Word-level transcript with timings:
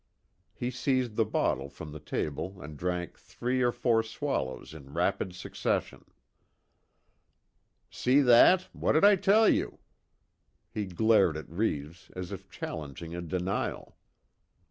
He 0.55 0.71
seized 0.71 1.15
the 1.15 1.25
bottle 1.27 1.69
from 1.69 1.91
the 1.91 1.99
table 1.99 2.59
and 2.59 2.75
drank 2.75 3.19
three 3.19 3.61
or 3.61 3.71
four 3.71 4.01
swallows 4.01 4.73
in 4.73 4.95
rapid 4.95 5.35
succession, 5.35 6.05
"See 7.91 8.19
that 8.21 8.63
what 8.73 8.93
did 8.93 9.05
I 9.05 9.15
tell 9.15 9.47
you?" 9.47 9.77
He 10.71 10.87
glared 10.87 11.37
at 11.37 11.47
Reeves 11.47 12.09
as 12.15 12.31
if 12.31 12.49
challenging 12.49 13.13
a 13.15 13.21
denial. 13.21 13.95